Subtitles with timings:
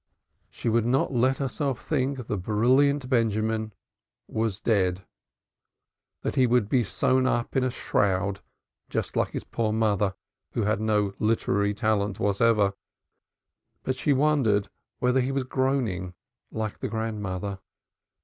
[0.49, 3.71] She would not let herself think the brilliant Benjamin
[4.27, 5.05] was dead,
[6.23, 8.41] that he would be sewn up in a shroud
[8.89, 10.15] just like his poor mother,
[10.53, 12.73] who had no literary talent whatever,
[13.83, 16.15] but she wondered whether he was groaning
[16.49, 17.59] like the grandmother.